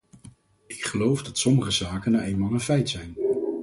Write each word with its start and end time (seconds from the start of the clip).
Ik 0.67 0.83
geloof 0.83 1.23
dat 1.23 1.37
sommige 1.37 1.71
zaken 1.71 2.11
nou 2.11 2.23
eenmaal 2.23 2.53
een 2.53 2.59
feit 2.59 2.89
zijn. 2.89 3.15